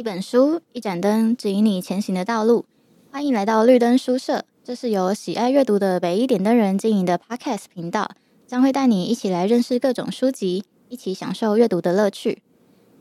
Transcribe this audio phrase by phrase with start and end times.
[0.00, 2.64] 一本书，一盏灯，指引你前行的道路。
[3.12, 8.10] 欢迎来到绿灯书社，这是由喜爱阅读的北一点灯人经营的 Podcast 频道，
[8.46, 12.42] 将会带你一起来认识各种书籍，一起享受阅读的乐趣。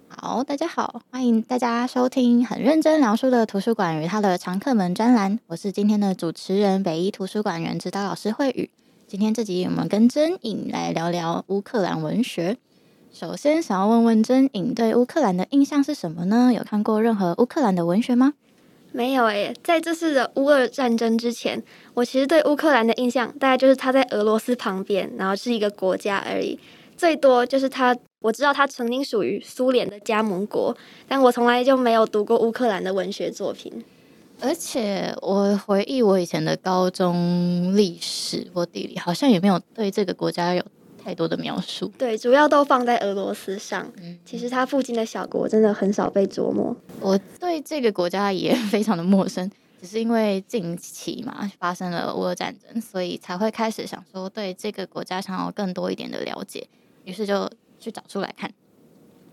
[0.10, 5.40] 好，大家好，欢迎大家收听很认真聊书的图书馆与它的常客们专栏。
[5.48, 8.70] 我是今天的主持人，北一图书馆员指导老师慧宇。
[9.08, 12.58] 今天这集我们跟真颖来聊聊乌克兰文学。
[13.12, 16.52] 首先，想要问问真颖对乌克兰的印象是什么呢？
[16.56, 18.34] 有看过任何乌克兰的文学吗？
[18.92, 21.62] 没有诶，在这次的乌俄战争之前，
[21.94, 26.58] 我其实对乌克兰的印象大概就是它在俄罗斯旁边，然后是一个国家而已。
[26.96, 30.76] 最多就是它，我知道它曾经属于苏联的加盟国，
[31.08, 33.84] 但我从来就没有读过乌克兰的文学作品。
[34.42, 40.64] 而且我回忆我以前的高中历史或地理，好像也没有对这个国家有
[41.04, 41.92] 太多的描述。
[41.98, 43.92] 对，主要都放在俄罗斯上。
[44.02, 46.76] 嗯，其实它附近的小国真的很少被琢磨。
[47.00, 49.50] 我对这个国家也非常的陌生，
[49.82, 56.68] 只是因为近期嘛发生了乌俄战争，所以才会开始想说对这个国家想要更多一点的了解，
[57.06, 58.52] 于是就去找出来看，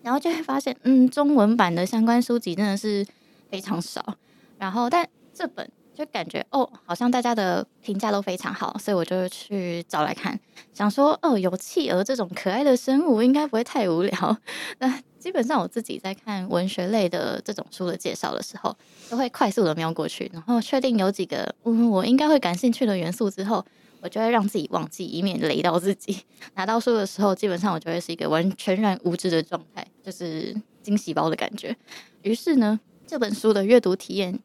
[0.03, 3.07] 然后就会发现，嗯，中文版的相关书籍真的是
[3.51, 4.17] 非常少。
[4.59, 5.69] 然后，但这本。
[5.97, 10.39] 就感觉哦，好像大家的评价都非常好，所以我就去找来看，
[10.75, 14.37] 想说哦，有企鹅这种可爱的生物，应该不会太无聊。
[14.79, 18.77] 那基本上我自己在看文学类的这种书的介绍的时候，
[19.09, 23.65] 都会快速的瞄过去，然后确定有几个嗯我应该会感兴趣的元素之后，
[24.03, 26.19] 我就会让自己忘记，以免雷到自己。
[26.55, 31.75] 拿到书的时候，基本上我就会是一个完全然无知的状态，就是惊喜包的感觉。
[32.23, 34.39] 于是呢，这本书的阅读体验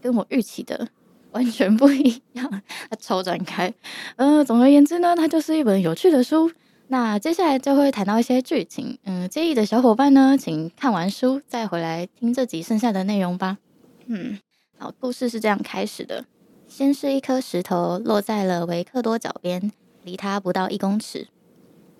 [0.00, 0.88] 跟我预期的。
[1.32, 3.72] 完全不一样， 它超展开。
[4.16, 6.50] 呃，总而言之呢，它就是一本有趣的书。
[6.88, 8.98] 那接下来就会谈到一些剧情。
[9.04, 13.58] 嗯、呃，介意的小伙伴呢，请看完书再回来听这集剩下的内容吧。
[14.06, 14.38] 嗯，
[14.78, 16.24] 好，故事是这样开始的：
[16.66, 19.70] 先是一颗石头落在了维克多脚边，
[20.02, 21.28] 离他不到一公尺。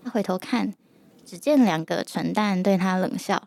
[0.03, 0.73] 他回头看，
[1.27, 3.43] 只见两个蠢蛋对他冷笑。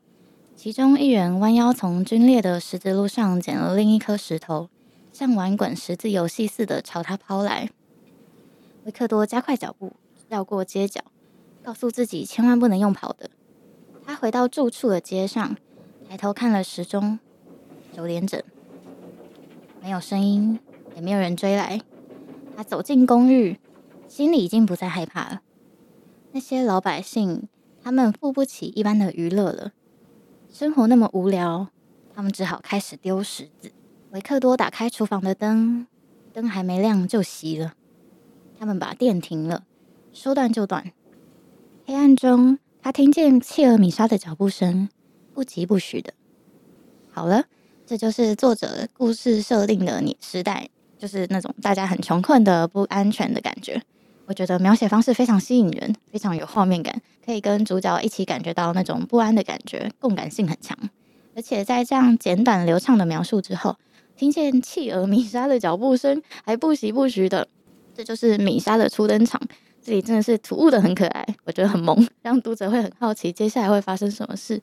[0.56, 4.70] 其中一人弯腰从龟裂的石子路上捡了另一颗石头。
[5.12, 7.70] 像玩滚石子游戏似的朝他抛来，
[8.86, 9.94] 维克多加快脚步，
[10.30, 11.02] 绕过街角，
[11.62, 13.30] 告诉自己千万不能用跑的。
[14.04, 15.56] 他回到住处的街上，
[16.10, 17.20] 抬头看了时钟，
[17.94, 18.42] 九点整。
[19.82, 20.60] 没有声音，
[20.96, 21.82] 也没有人追来。
[22.56, 23.60] 他走进公寓，
[24.08, 25.42] 心里已经不再害怕了。
[26.32, 27.48] 那些老百姓，
[27.84, 29.74] 他们付不起一般的娱乐了。
[30.50, 31.68] 生活那么无聊，
[32.14, 33.72] 他们只好开始丢石子。
[34.12, 35.88] 维克多打开厨房的灯，
[36.34, 37.76] 灯还没亮就熄了。
[38.60, 39.64] 他们把电停了，
[40.12, 40.92] 说断就断。
[41.86, 44.90] 黑暗中，他听见切尔米莎的脚步声，
[45.34, 46.14] 不疾不徐的。
[47.10, 47.46] 好了，
[47.86, 50.68] 这就是作者故事设定的你时代，
[51.00, 53.82] 就是那种大家很穷困的不安全的感觉。
[54.26, 60.78] 我觉得描写方式非常吸引人，非常有画面感，可以跟主角一起感觉到那种不安的感觉，共感性很强。
[61.34, 63.78] 而且在这样简短流畅的描述之后，
[64.22, 67.48] 听见企鹅米莎的脚步声，还不时不徐的，
[67.96, 69.42] 这就是米莎的初登场。
[69.82, 74.62] 这里真的是突兀的很可爱，我觉得很萌，让读者会很好奇接下来会发生什么事。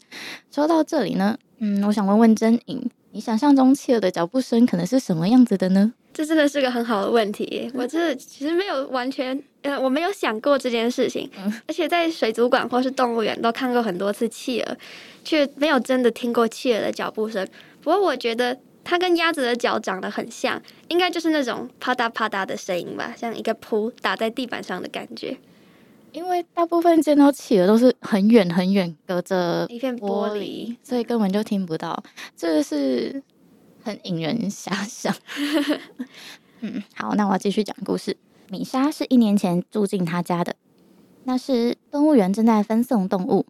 [0.48, 5.92] 说到这里呢，嗯，我想问问真颖，你想象中企鹅的脚步声可能是什么样子的呢？
[6.14, 14.76] 这真的是个很好的问题，我这其实没有完全，呃，我没有想过这件事情，嗯、而且在水族馆或是动物园都看过很多次企鹅，
[15.25, 17.44] 却没有真的听过企鹅的脚步声。
[17.82, 18.56] 不过我觉得。
[18.88, 25.37] 它跟鸭子的脚长得很像，应该就是那种啪嗒啪嗒的声音吧，像一个扑打在地板上的感觉。
[26.12, 32.02] 因为大部分见到企鹅都是很远很远，隔着一片玻璃，所以根本就听不到。
[32.35, 33.23] 这个是
[33.82, 35.14] 很引人遐想。
[36.61, 38.17] 嗯，好，那我要继续讲故事。
[38.49, 40.56] 米莎是一年前住进他家的，
[41.25, 43.44] 那时动物园正在分送动物，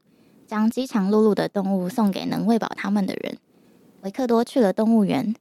[0.48, 3.38] 将饥肠辘辘的动物送给能喂饱他们的人。
[4.02, 5.34] 维克多去了动物园，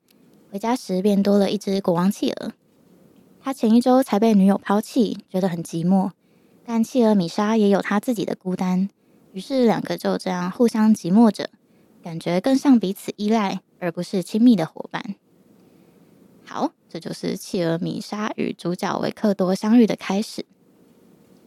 [0.51, 2.54] 回家时便多了一只国王企鹅。
[3.39, 6.12] 他前一周才被女友抛弃，觉得很寂寞。
[6.65, 8.89] 但企鹅米莎也有他自己的孤单，
[9.31, 11.50] 于是两个就这样互相寂寞着，
[12.04, 15.15] 感觉更像彼此依赖，而不是亲密的伙伴。
[16.44, 20.45] 好，这就是企鹅米莎与主角维克多相遇的开始。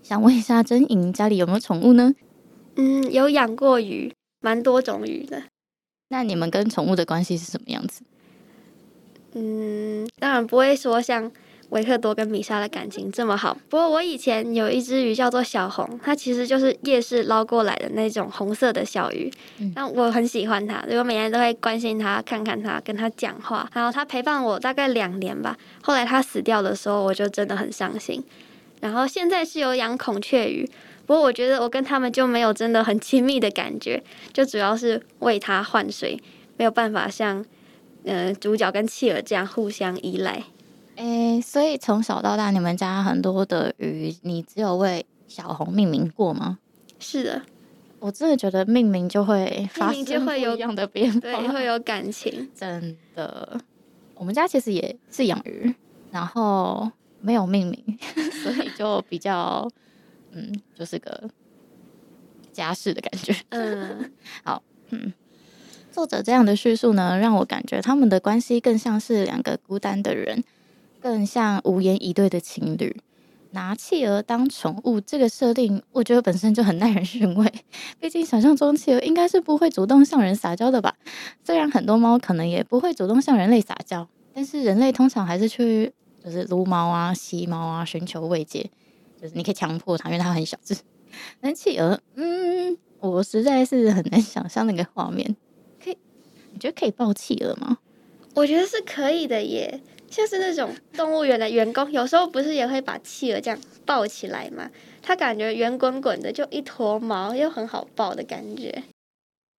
[0.02, 2.14] 想问一下真莹，家里有没有宠物呢？
[2.76, 5.42] 嗯，有养过鱼，蛮多种鱼的。
[6.12, 8.02] 那你们跟宠物的关系是什么样子？
[9.34, 11.30] 嗯，当然不会说像
[11.68, 13.56] 维克多跟米莎的感情这么好。
[13.68, 19.32] 不过我以前有一只鱼叫做小红，它其实就是夜市捞过来的那种红色的小鱼。
[19.76, 23.70] 那、嗯、我很喜欢它，所以我每天都会关心它，看看它，跟它讲话。
[23.72, 25.56] 然后它陪伴我大概两年吧。
[25.80, 28.20] 后来它死掉的时候，我就真的很伤心。
[28.80, 30.68] 然后现在是有养孔雀鱼，
[31.10, 34.00] 不过我觉得我跟他们就没有真的很亲密的感觉，
[34.32, 36.16] 就主要是为他换水，
[36.56, 37.44] 没有办法像。
[38.04, 40.42] 呃，主角跟企鹅这样互相依赖。
[40.94, 46.58] 诶，所以从小到大，你们家很多的鱼，你只有为小红命名过吗？
[47.00, 47.42] 是的，
[47.98, 52.48] 我真的觉得命名就会发生就会有一样的变化，对，会有感情。
[52.56, 53.60] 真的，
[54.14, 55.74] 我们家其实也是养鱼，
[56.12, 56.88] 然后
[57.20, 57.98] 没有命名，
[58.44, 59.68] 所以就比较
[60.32, 61.28] 嗯，就是个
[62.52, 63.34] 家事的感觉。
[63.50, 64.12] 嗯，
[64.44, 65.12] 好，嗯。
[65.92, 70.44] 作者这样的叙述呢，让我感觉他们的关系更像是两个孤单的人，
[71.00, 72.96] 更像无言以对的情侣。
[73.50, 77.52] 拿企鹅当宠物这个设定，我觉得本身就很耐人寻味。
[77.98, 80.94] 毕竟想象中企鹅应该是不会主动向人撒娇的吧？
[81.44, 85.92] 虽然很多猫可能也不会主动向人类撒娇，但是人类通常还是去
[86.24, 88.70] 就是撸猫啊、吸猫啊，寻求慰藉。
[89.20, 90.76] 就是你可以强迫它，因为它很小只。
[91.40, 95.36] 但企鹅，嗯，我实在是很难想象那个画面。
[95.82, 95.98] 可以
[96.52, 97.78] 你觉得可以抱企鹅吗？
[98.34, 104.70] 我觉得是可以的耶，像是那种动物园的员工，有时候不是也会把企鹅这样抱起来吗？
[105.02, 108.84] 它感觉圆滚滚的，就一坨毛，又很好抱的感觉。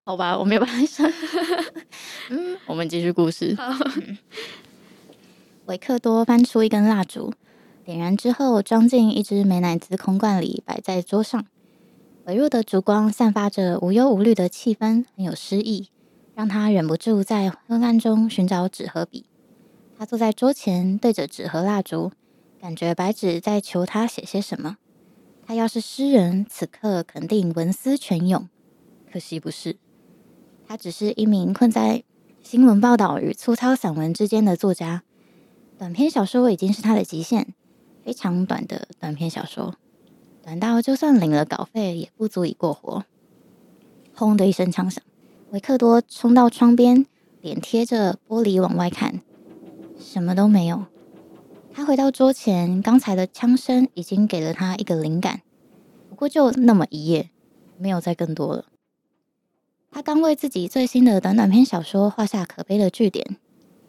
[0.06, 1.12] 好吧，我没有办法想。
[2.30, 3.54] 嗯，我们继续故事。
[3.56, 3.66] 好，
[3.98, 4.18] 嗯，
[5.66, 7.34] 维克多翻出一根蜡烛，
[7.92, 11.46] 点燃之后装进一只美乃滋空罐里，摆在桌上。
[12.24, 15.90] 微弱的烛光散发着无忧无虑的气氛，很有诗意。
[16.34, 19.26] 让他忍不住在昏暗中寻找纸和笔。
[19.98, 22.14] 他坐在桌前，对着纸和蜡烛，
[22.62, 24.78] 感觉白纸在求他写些什么。
[25.46, 28.48] 他要是诗人，此刻肯定文思泉涌。
[29.12, 29.76] 可惜不是，
[30.66, 32.06] 他只是一名困在
[32.42, 35.04] 新闻报道与粗糙散文之间的作家。
[35.78, 37.54] 短篇小说已经是他的极限，
[38.04, 39.76] 非常短的短篇小说，
[40.44, 43.06] 短到就算领了稿费也不足以过活。
[44.14, 45.04] 轰的一声枪响。
[45.52, 47.06] 维克多冲到窗边，
[47.42, 49.20] 脸贴着玻璃往外看，
[50.00, 50.86] 什么都没有。
[51.74, 55.42] 他回到桌前，刚才的枪声已经给了他一个灵感，
[56.10, 57.32] 不过就那么一页，
[57.78, 58.66] 没有再更多了。
[59.92, 63.36] 他刚为自己最新的短短篇小说画下可悲的句点，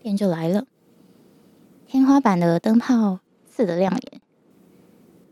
[0.00, 0.64] 电就来了。
[1.86, 3.20] 天花板的灯泡
[3.52, 4.20] 刺得亮眼。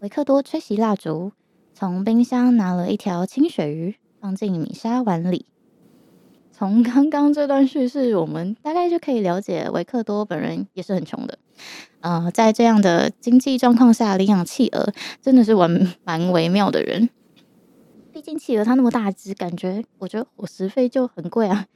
[0.00, 1.32] 维克多吹熄蜡烛，
[1.72, 5.46] 从冰箱拿了一条清水鱼，放进米莎碗里。
[6.52, 11.38] 从刚刚这段叙事，我们大概就可以了解维克多本人也是很穷的。
[12.00, 14.92] 呃，在这样的经济状况下领养企鹅，
[15.22, 17.08] 真的是玩蛮微妙的人。
[18.12, 21.66] 毕竟企鹅它那么大只，感觉我觉得伙食费就很贵啊。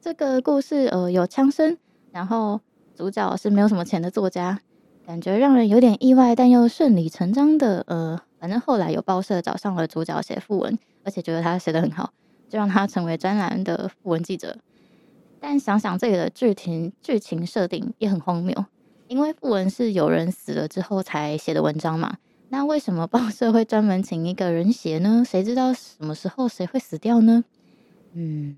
[0.00, 1.76] 这个故事呃有枪声，
[2.10, 2.60] 然后
[2.94, 4.60] 主角是没有什么钱的作家，
[5.10, 12.12] 感觉让人有点意外，但又顺理成章的呃，反正后来有报社找上了主角写副文，而且觉得他写得很好。
[12.48, 14.56] 就让他成为专栏的副文记者，
[15.40, 18.64] 但想想这里的剧情剧情设定也很荒谬，
[19.08, 22.18] 因为副文是有人死了之后才写的文章嘛，
[22.50, 25.24] 那为什么报社会专门请一个人写呢？
[25.26, 27.42] 谁知道什么时候谁会死掉呢？
[28.12, 28.56] 嗯，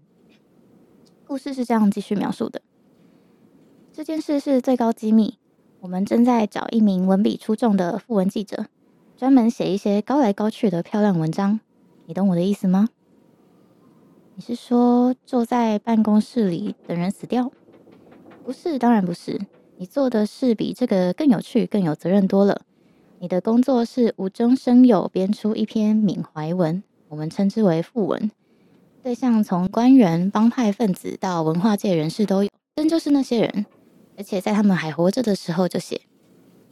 [1.26, 2.60] 故事是这样继续描述的：
[3.90, 5.38] 这件事是最高机密，
[5.82, 8.66] 我们正在找一名文笔出众的訃闻记者，
[9.16, 11.58] 专门写一些高来高去的漂亮文章，
[12.06, 12.88] 你懂我的意思吗？
[14.36, 17.50] 你是说坐在办公室里等人死掉？
[18.44, 19.40] 不是，当然不是。
[19.76, 22.60] 你做的事比这个更有趣、更有责任多了。
[23.18, 28.30] 你的工作是无中生有编出一篇缅怀文，我们称之为訃文。
[29.02, 33.66] 对象从官员、帮派分子到文化界人士都有，真就是那些人。
[34.16, 36.02] 而且在他们还活着的时候就写。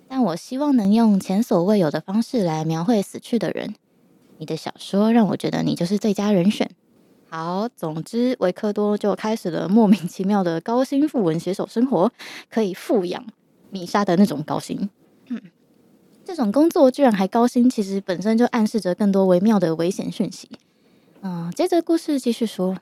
[0.08, 3.74] 但我希望能用前所未有的方式来描绘死去的人。
[4.38, 6.70] 你的小说让我觉得你就是最佳人选。
[7.28, 12.10] 好，总之维克多就开始了莫名其妙的高薪訃闻写手生活，
[12.48, 13.24] 可以富养
[13.70, 14.90] 米莎的那种高薪。
[15.28, 15.40] 嗯，
[16.24, 20.50] 这种工作居然还高薪，其实本身就暗示着更多微妙的危险讯息。
[21.20, 22.78] 嗯，接着故事继续说，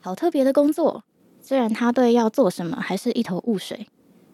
[0.00, 1.04] 好特别的工作，
[1.46, 3.86] 虽然他对要做什么还是一头雾水，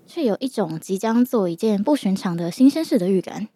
[0.07, 3.49] 却有一种即将做一件不寻常的新鲜事的预感。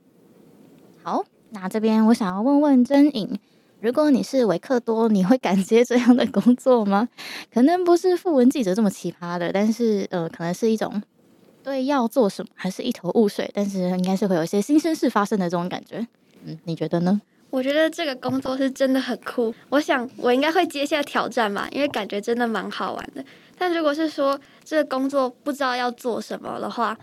[1.04, 3.38] 好，那这边我想要问问真颖。
[3.80, 7.08] 如果你是维克多，你会敢接这样的工作吗？
[7.52, 11.00] 可能不是訃闻记者这么奇葩的，但是呃，可能是一种
[11.62, 16.04] 对要做什么还是一头雾水，但是应该是会有一些新鲜事发生的这种感觉。
[16.44, 17.22] 嗯，你觉得呢？
[17.50, 23.24] 我觉得这个工作是真的很酷，我想我应该会接下挑战吧，因为感觉真的蛮好玩的。
[23.56, 26.96] 但如果是说这个工作不知道要做什么的话，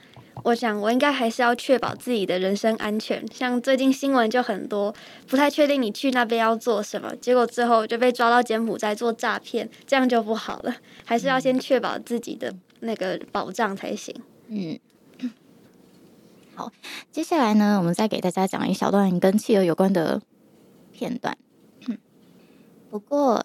[0.43, 3.23] 我想我应该还是要确保自己的人身安全。
[3.33, 4.93] 像最近新闻就很多，
[5.27, 10.75] 不太确定你去那边要做什么，结果最后就被抓到柬埔寨做诈骗，这样就不好了。
[11.05, 14.15] 还是要先确保自己的那个保障才行。
[14.47, 14.79] 嗯。
[16.55, 16.71] 好，
[17.11, 20.21] 接下来呢，我们再给大家讲一小段跟企鹅有关的。
[20.93, 21.35] 片段。
[22.91, 23.43] 不过，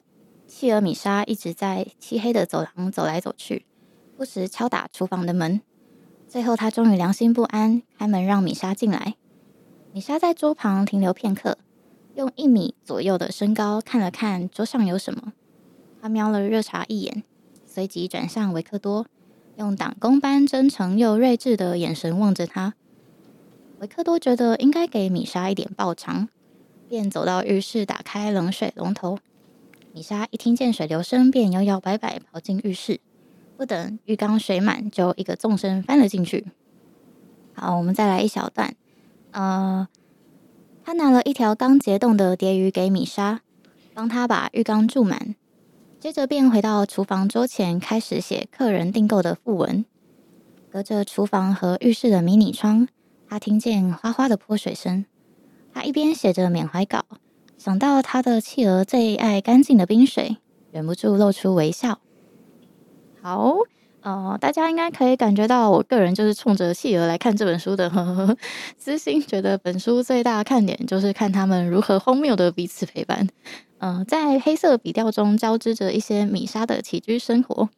[0.59, 3.67] 企鹅米莎一直在漆黑的走廊走来走去，
[4.17, 5.61] 不时敲打厨房的门。
[6.27, 9.17] 最后，他终于良心不安，开门让米莎进来。
[9.93, 11.59] 米莎在桌旁停留片刻，
[12.15, 15.35] 用一米左右的身高看了看桌上有什么。
[16.01, 17.23] 他瞄了热茶一眼，
[17.67, 19.05] 随即转向维克多，
[19.57, 22.73] 用党工般真诚又睿智的眼神望着他。
[23.81, 26.31] 维克多觉得应该给米莎一点报偿。
[26.89, 29.19] 便走到浴室，打开冷水龙头。
[29.97, 33.01] 米莎一听见水流声，便摇摇摆摆跑进浴室。
[33.57, 36.45] 不等浴缸水满，就一个纵身翻了进去。
[37.55, 38.77] 好，我们再来一小段。
[39.31, 39.89] 呃，
[40.85, 43.41] 他拿了一条刚结冻的蝶鱼给米莎，
[43.95, 45.35] 帮他把浴缸注满。
[45.99, 49.87] 接着便回到厨房桌前，开始写客人订购的訃文。
[50.69, 52.87] 隔着厨房和浴室的迷你窗，
[53.27, 55.07] 他听见哗哗的泼水声。
[55.73, 57.07] 他一边写着缅怀稿，
[57.67, 60.37] 想到他的企鹅最爱干净的冰水，
[60.71, 61.99] 忍不住露出微笑。
[63.21, 63.57] 好，
[64.03, 67.91] 呃，大家应该可以感觉到，我个人就是冲着企鹅来看这本书的。
[67.91, 68.37] 呵呵呵，
[68.79, 73.27] 私心觉得本书最大的看点就是看他们如何荒谬的彼此陪伴。
[73.79, 77.69] 嗯、在黑色笔调中交织着一些米莎的起居生活，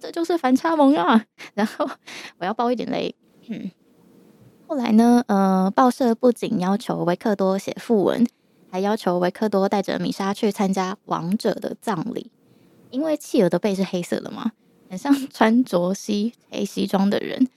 [0.00, 1.24] 这就是反差萌啊！
[1.54, 1.88] 然后
[2.38, 3.14] 我要爆一点雷。
[3.46, 3.70] 嗯。
[4.66, 5.22] 后来呢？
[5.28, 8.26] 呃，报社不仅要求维克多写副文，
[8.70, 12.30] 还要求维克多带着米莎去参加王者的葬礼。
[12.90, 14.52] 因为企鹅的背是黑色的嘛，
[14.88, 17.48] 很像 穿着西黑西装的人。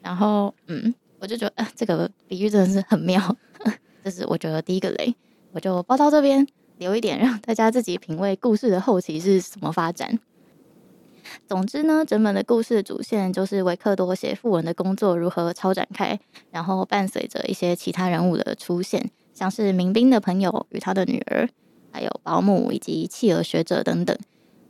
[0.00, 3.36] 然后，嗯，我就觉得，呃，这个比喻真的是很妙。
[4.02, 5.14] 这是我觉得第一个雷，
[5.52, 6.44] 我就报到这边，
[6.78, 10.18] 留一点让大家自己品味故事的后期是什么发展。
[11.46, 16.18] 总之呢，整本的故事的主线就是维克多写副文的工作如何超展开，
[16.50, 21.48] 然后伴随着一些其他人物的出现，像是民兵的朋友与他的女儿，
[21.90, 24.16] 还有保姆以及企鹅学者等等。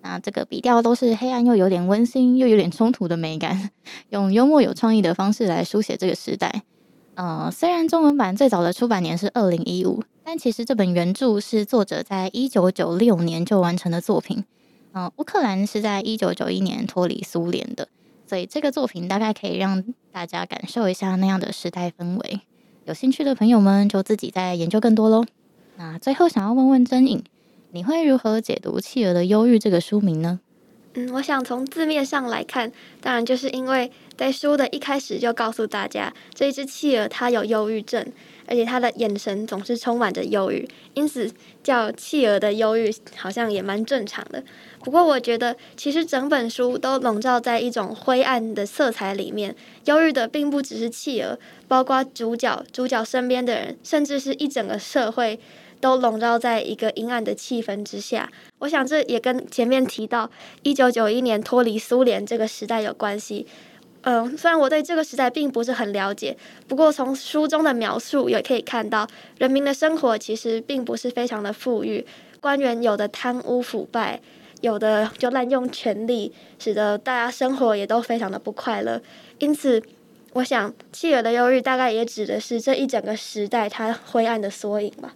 [0.02, 3.71] 那这个笔调都是黑暗又有点温馨又有点冲突的美感，
[4.11, 6.62] 用幽默有创意的方式来书写这个时代。
[7.14, 14.45] 呃，虽然中文版最早的出版年是二零一五，但其实这本原著是作者在一九九六年就完成的作品。
[14.95, 17.88] 嗯，乌克兰是在一九九一年脱离苏联的，
[18.26, 22.40] 所以这个作品大概可以让大家感受一下那样的时代氛围。
[22.84, 25.24] 有兴趣的朋友们就自己再研究更多喽。
[25.76, 27.22] 那最后想要问问真颖，
[27.70, 30.40] 你会如何解读《企鹅的忧郁》这个书名呢？
[30.94, 32.70] 嗯，我想从字面上来看，
[33.00, 38.04] 当然就是因为在书的一开始就告诉大家，这只企鹅它有忧郁症。
[38.46, 41.30] 而且他的眼神总是充满着忧郁，因此
[41.62, 44.42] 叫企鹅的忧郁好像也蛮正常的。
[44.84, 55.38] 不过我觉得，其实整本书都笼罩在一种灰暗的色彩里面，忧郁的并不只是企鹅，包括主角、主角身边的人，甚至是一整个社会，
[55.80, 58.28] 都笼罩在一个阴暗的气氛之下。
[58.58, 60.28] 我想这也跟前面提到
[60.62, 63.46] 一九九一年脱离苏联这个时代有关系。
[64.02, 69.06] 嗯，虽然我对这个时代并不是很了解，不过从书中的描述也可以看到，
[69.38, 72.04] 人民的生活其实并不是非常的富裕，
[72.40, 74.21] 官员有的贪污腐败，
[74.61, 79.00] 有的就滥用权力，使得大家生活也都非常的不快乐。
[79.38, 79.80] 因此，
[80.32, 85.14] 我想企鹅的忧郁大概也指的是这一整个时代它灰暗的缩影吧。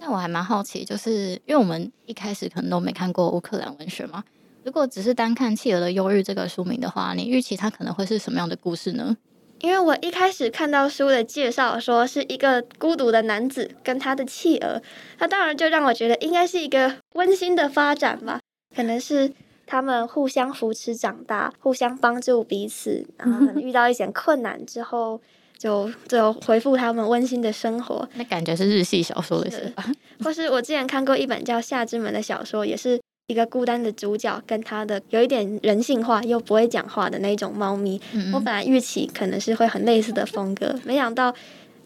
[0.00, 4.22] 那我还蛮好奇，就是因为我们一开始可能都没看过乌克兰文学嘛。
[4.64, 9.16] 如果只是单看《企鹅的忧郁》这个书名的话，你预期它可能会是什么样的故事呢？
[9.60, 14.80] 因为我一开始看到书的介绍，说是一个孤独的男子跟他的企鹅，
[15.18, 18.40] 那当然就让我觉得应该是一个温馨的发展吧。
[18.74, 19.32] 可能是
[19.66, 25.20] 他们互相扶持长大，互相帮助彼此，然后遇到一些困难之后，
[25.58, 28.08] 就就回复他们温馨的生活。
[28.14, 29.84] 那感觉是日系小说的是吧？
[30.24, 33.00] 或是我之前看过一本叫《夏之门》的小说，也是。
[33.28, 41.34] 一个孤单的主角跟他的有一点人性化又不会讲话的那种猫咪，嗯嗯，我本来预期可能是会很类似的风格，没想到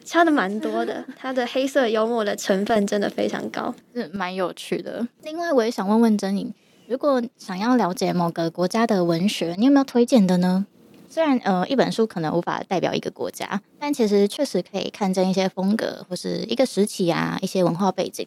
[0.04, 1.04] 差的蛮多的。
[1.16, 5.06] 它的黑色幽默的成分真的非常高，是蛮有趣的。
[5.22, 6.52] 另外，我也想问问珍妮，
[6.88, 10.66] 如果想要了解某个国家的文学，你有没有推荐的呢？
[11.08, 18.26] 虽然呃一本书可能无法代表一个国家，但其实确实可以看见一些风格或是一个时期啊，一些文化背景。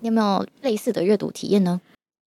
[0.00, 1.80] 你有没有类似的阅读体验呢？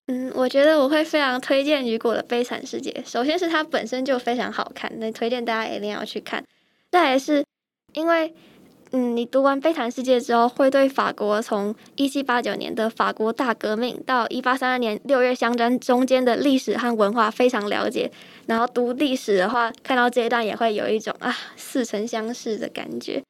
[0.08, 2.92] 嗯，我觉得我会非常推荐雨果的《悲惨世界》。
[3.10, 6.44] 首先是它本身就非常好看，那推荐大家一定要去看。
[6.92, 7.44] 再来是
[7.94, 8.34] 因为。
[8.94, 18.10] 嗯，你读完《悲惨世界》之后，会对法国从一七八九年的法国大革命到一八三二年六月香槟中间的历史和文化非常了解。
[18.46, 23.22] 然后读历史的话，看到这一段也会有一种啊似曾相识的感觉。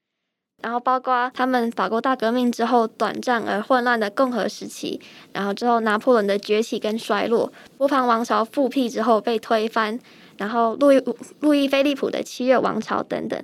[0.62, 5.00] 然后包括他们法国大革命之后短暂而混乱的共和时期，
[5.32, 10.00] 然后之后拿破仑的崛起跟衰落，波旁王朝复辟之后被推翻，
[10.38, 11.04] 然后路易
[11.40, 13.42] 路易菲利普的七月王朝等等。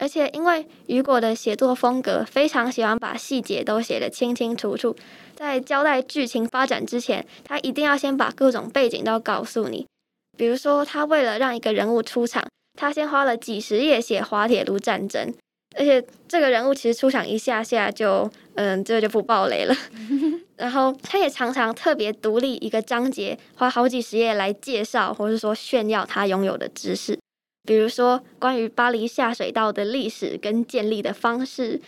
[0.00, 4.96] 而且，因为雨果的写作风格非常喜欢把细节都写得清清楚楚，
[5.36, 9.86] 在交代剧情发展之前，他一定要先把各种背景都告诉你。
[10.36, 12.44] 比如说，他为了让一个人物出场，
[12.76, 15.32] 他先花了几十页写滑铁卢战争，
[15.76, 19.74] 而且这个人物其实出场一下下就，嗯，这个就不爆雷了。
[20.56, 27.18] 然后，他也常常特别独立一个章节，花好几十页来介绍或是说炫耀他拥有的知识。
[27.66, 31.80] 比如说，关于巴黎下水道的历史跟建立的方式，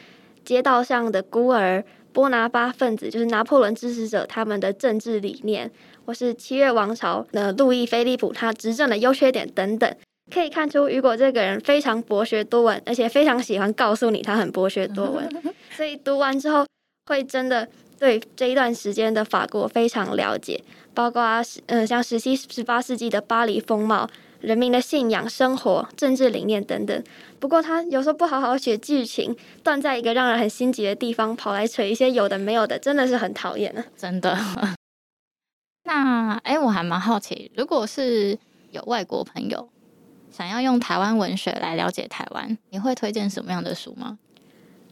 [0.44, 5.70] 街道上的孤儿、波拿巴分子，就是拿破仑支持者，他们的政治理念，
[6.04, 9.94] 或是七月王朝的路易菲利普他执政的优缺点等等，
[10.32, 15.28] 可以看出雨果这个人非常博学多闻，而且非常喜欢告诉你他很博学多闻，
[15.70, 16.66] 所以读完之后
[17.06, 17.68] 会真的
[17.98, 21.22] 对这一段时间的法国非常了解，包括
[21.66, 24.08] 嗯、呃、像十七、十八世纪的巴黎风貌。
[24.42, 27.04] 人民的信仰、生活、政治理念等等。
[27.40, 33.84] 不过他有时候不好好写剧情，断在一个让人很心急的地方，跑来扯一些有的没有的，真的是很讨厌啊。
[33.96, 34.38] 真的。
[35.84, 38.38] 那哎、欸，我还蛮好奇，如果是
[38.70, 39.68] 有外国朋友
[40.36, 44.18] 想要用台湾文学来了解台湾，你会推荐什么样的书吗？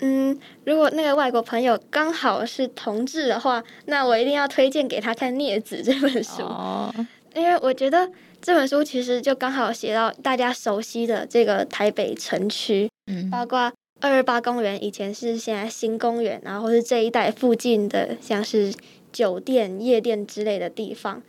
[0.00, 6.94] 嗯，如果那个外国朋友刚好是同志的话，那我一定要推荐给他看《孽子》这本书，哦、
[7.34, 8.10] 因为我觉得。
[8.46, 18.70] 这本书其实就刚好写到大家熟悉的这个台北城区，嗯，包括二二八公园以前是现在新公园，然后是这一带附近的像是
[19.10, 21.22] 酒店、夜店之类的地方，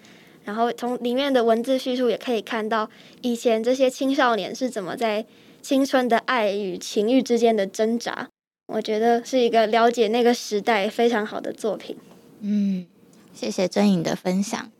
[0.45, 2.89] 然后从里面的文字叙述也可以看到
[3.21, 5.25] 以前这些青少年是怎么在
[5.61, 8.29] 青春的爱与情欲之间的挣扎。
[8.67, 11.97] 我觉得是一个了解那个时代非常好的作品。
[12.39, 12.85] 嗯，
[13.33, 14.71] 谢谢珍颖的分享。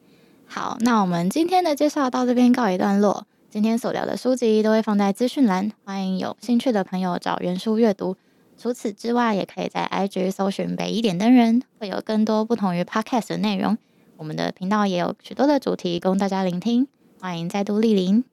[0.47, 3.25] 好，那我们今天的介绍到这边告一段落。
[3.49, 8.15] 今天所聊的书籍都会放在资讯栏，欢迎有兴趣的朋友找原书阅读。
[8.58, 13.78] 除此之外，也可以在 IG 搜寻北一点灯人，会有更多不同于 Podcast 的内容。
[14.17, 16.88] 我们的频道也有许多的主题供大家聆听，
[17.19, 18.23] 欢迎再度莅临。